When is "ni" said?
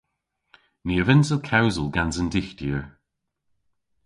0.85-0.95